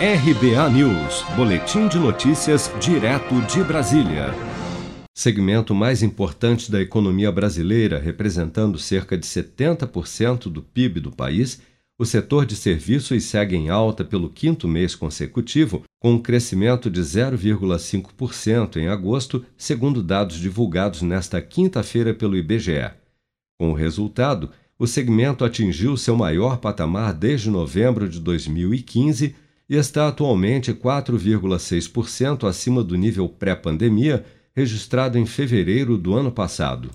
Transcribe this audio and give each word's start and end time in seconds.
RBA 0.00 0.70
News, 0.70 1.24
Boletim 1.34 1.88
de 1.88 1.98
Notícias, 1.98 2.70
direto 2.80 3.34
de 3.52 3.64
Brasília. 3.64 4.32
Segmento 5.12 5.74
mais 5.74 6.04
importante 6.04 6.70
da 6.70 6.80
economia 6.80 7.32
brasileira, 7.32 7.98
representando 7.98 8.78
cerca 8.78 9.18
de 9.18 9.26
70% 9.26 10.44
do 10.44 10.62
PIB 10.62 11.00
do 11.00 11.10
país, 11.10 11.60
o 11.98 12.06
setor 12.06 12.46
de 12.46 12.54
serviços 12.54 13.24
segue 13.24 13.56
em 13.56 13.70
alta 13.70 14.04
pelo 14.04 14.30
quinto 14.30 14.68
mês 14.68 14.94
consecutivo, 14.94 15.82
com 15.98 16.12
um 16.12 16.22
crescimento 16.22 16.88
de 16.88 17.00
0,5% 17.00 18.76
em 18.76 18.86
agosto, 18.86 19.44
segundo 19.56 20.00
dados 20.00 20.36
divulgados 20.36 21.02
nesta 21.02 21.42
quinta-feira 21.42 22.14
pelo 22.14 22.36
IBGE. 22.36 22.92
Com 23.58 23.72
o 23.72 23.74
resultado, 23.74 24.52
o 24.78 24.86
segmento 24.86 25.44
atingiu 25.44 25.96
seu 25.96 26.14
maior 26.14 26.58
patamar 26.58 27.12
desde 27.12 27.50
novembro 27.50 28.08
de 28.08 28.20
2015 28.20 29.34
e 29.68 29.76
está 29.76 30.08
atualmente 30.08 30.72
4,6% 30.72 32.48
acima 32.48 32.82
do 32.82 32.96
nível 32.96 33.28
pré-pandemia 33.28 34.24
registrado 34.56 35.18
em 35.18 35.26
fevereiro 35.26 35.98
do 35.98 36.14
ano 36.14 36.32
passado. 36.32 36.90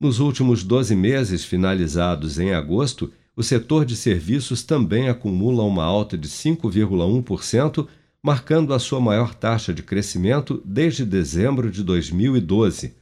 Nos 0.00 0.18
últimos 0.18 0.62
12 0.62 0.96
meses 0.96 1.44
finalizados 1.44 2.38
em 2.38 2.52
agosto, 2.52 3.12
o 3.36 3.42
setor 3.42 3.84
de 3.84 3.94
serviços 3.94 4.62
também 4.62 5.08
acumula 5.08 5.62
uma 5.62 5.84
alta 5.84 6.16
de 6.16 6.28
5,1%, 6.28 7.86
marcando 8.22 8.72
a 8.72 8.78
sua 8.78 9.00
maior 9.00 9.34
taxa 9.34 9.72
de 9.72 9.82
crescimento 9.82 10.60
desde 10.64 11.04
dezembro 11.04 11.70
de 11.70 11.82
2012. 11.84 12.94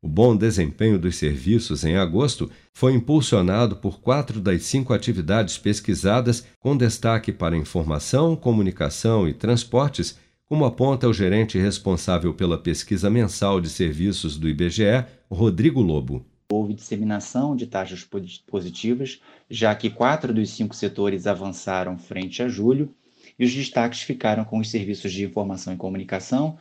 O 0.00 0.06
bom 0.06 0.36
desempenho 0.36 0.96
dos 0.96 1.16
serviços 1.16 1.84
em 1.84 1.96
agosto 1.96 2.48
foi 2.72 2.94
impulsionado 2.94 3.74
por 3.74 4.00
quatro 4.00 4.40
das 4.40 4.62
cinco 4.62 4.92
atividades 4.92 5.58
pesquisadas, 5.58 6.46
com 6.60 6.76
destaque 6.76 7.32
para 7.32 7.56
informação, 7.56 8.36
comunicação 8.36 9.28
e 9.28 9.34
transportes, 9.34 10.16
como 10.46 10.64
aponta 10.64 11.08
o 11.08 11.12
gerente 11.12 11.58
responsável 11.58 12.32
pela 12.32 12.56
pesquisa 12.56 13.10
mensal 13.10 13.60
de 13.60 13.68
serviços 13.68 14.38
do 14.38 14.48
IBGE, 14.48 15.04
Rodrigo 15.28 15.80
Lobo. 15.80 16.24
Houve 16.52 16.74
disseminação 16.74 17.56
de 17.56 17.66
taxas 17.66 18.08
positivas, 18.46 19.20
já 19.50 19.74
que 19.74 19.90
quatro 19.90 20.32
dos 20.32 20.50
cinco 20.50 20.76
setores 20.76 21.26
avançaram 21.26 21.98
frente 21.98 22.40
a 22.40 22.48
julho, 22.48 22.94
e 23.36 23.44
os 23.44 23.52
destaques 23.52 24.02
ficaram 24.02 24.44
com 24.44 24.60
os 24.60 24.70
serviços 24.70 25.12
de 25.12 25.24
informação 25.24 25.74
e 25.74 25.76
comunicação, 25.76 26.56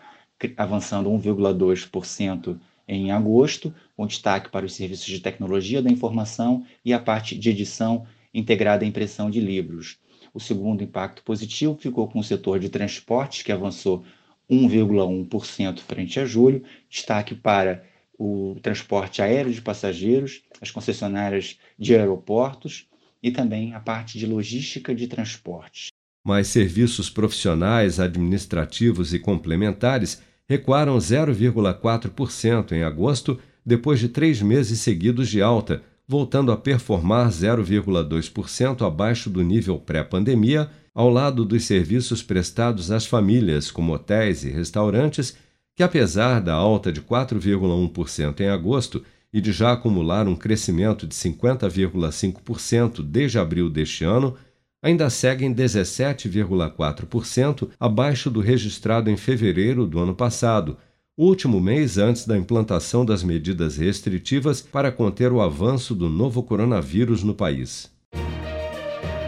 avançando 0.57 1.09
1,2% 1.11 2.57
em 2.87 3.11
agosto, 3.11 3.73
com 3.95 4.07
destaque 4.07 4.49
para 4.49 4.65
os 4.65 4.73
serviços 4.73 5.05
de 5.05 5.19
tecnologia 5.19 5.81
da 5.81 5.89
informação 5.89 6.65
e 6.85 6.93
a 6.93 6.99
parte 6.99 7.37
de 7.37 7.49
edição 7.49 8.05
integrada 8.33 8.85
à 8.85 8.87
impressão 8.87 9.29
de 9.29 9.39
livros. 9.39 9.97
O 10.33 10.39
segundo 10.39 10.83
impacto 10.83 11.23
positivo 11.23 11.75
ficou 11.75 12.07
com 12.07 12.19
o 12.19 12.23
setor 12.23 12.59
de 12.59 12.69
transportes, 12.69 13.41
que 13.41 13.51
avançou 13.51 14.05
1,1% 14.49 15.79
frente 15.79 16.19
a 16.19 16.25
julho, 16.25 16.63
destaque 16.89 17.35
para 17.35 17.83
o 18.17 18.57
transporte 18.61 19.21
aéreo 19.21 19.53
de 19.53 19.61
passageiros, 19.61 20.41
as 20.61 20.71
concessionárias 20.71 21.59
de 21.77 21.95
aeroportos 21.95 22.87
e 23.21 23.31
também 23.31 23.73
a 23.73 23.79
parte 23.79 24.17
de 24.17 24.25
logística 24.25 24.93
de 24.93 25.07
transportes. 25.07 25.89
Mais 26.25 26.47
serviços 26.47 27.09
profissionais, 27.09 27.99
administrativos 27.99 29.13
e 29.13 29.19
complementares 29.19 30.21
recuaram 30.49 30.97
0,4% 30.97 32.71
em 32.71 32.83
agosto, 32.83 33.37
depois 33.65 33.99
de 33.99 34.07
três 34.07 34.41
meses 34.41 34.79
seguidos 34.79 35.29
de 35.29 35.41
alta, 35.41 35.81
voltando 36.07 36.51
a 36.51 36.57
performar 36.57 37.29
0,2% 37.29 38.87
abaixo 38.87 39.29
do 39.29 39.43
nível 39.43 39.77
pré-pandemia, 39.77 40.69
ao 40.95 41.09
lado 41.09 41.43
dos 41.43 41.65
serviços 41.65 42.23
prestados 42.23 42.89
às 42.91 43.05
famílias, 43.05 43.69
como 43.69 43.93
hotéis 43.93 44.43
e 44.43 44.49
restaurantes, 44.49 45.35
que, 45.75 45.83
apesar 45.83 46.41
da 46.41 46.53
alta 46.53 46.91
de 46.91 47.01
4,1% 47.01 48.39
em 48.39 48.47
agosto 48.47 49.03
e 49.31 49.41
de 49.41 49.51
já 49.51 49.73
acumular 49.73 50.27
um 50.27 50.35
crescimento 50.35 51.05
de 51.05 51.13
50,5% 51.13 53.03
desde 53.03 53.37
abril 53.37 53.69
deste 53.69 54.03
ano, 54.03 54.35
ainda 54.81 55.09
seguem 55.09 55.53
17,4% 55.53 57.69
abaixo 57.79 58.29
do 58.29 58.39
registrado 58.39 59.09
em 59.09 59.17
fevereiro 59.17 59.85
do 59.85 59.99
ano 59.99 60.15
passado, 60.15 60.77
último 61.17 61.59
mês 61.59 61.97
antes 61.97 62.25
da 62.25 62.37
implantação 62.37 63.03
das 63.03 63.23
medidas 63.23 63.77
restritivas 63.77 64.61
para 64.61 64.91
conter 64.91 65.31
o 65.31 65.41
avanço 65.41 65.95
do 65.95 66.09
novo 66.09 66.43
coronavírus 66.43 67.23
no 67.23 67.33
país. 67.33 67.91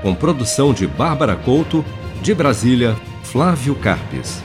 Com 0.02 0.16
produção 0.16 0.74
de 0.74 0.88
Bárbara 0.88 1.36
Couto, 1.36 1.84
de 2.22 2.34
Brasília, 2.34 2.96
Flávio 3.24 3.76
Carpes. 3.76 4.42